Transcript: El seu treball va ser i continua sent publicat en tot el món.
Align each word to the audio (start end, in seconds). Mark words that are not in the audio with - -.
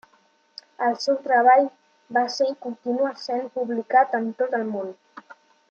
El 0.85 0.95
seu 1.03 1.19
treball 1.27 1.67
va 2.17 2.23
ser 2.37 2.47
i 2.53 2.57
continua 2.67 3.13
sent 3.27 3.47
publicat 3.59 4.17
en 4.23 4.29
tot 4.41 4.61
el 4.63 4.69
món. 4.75 4.93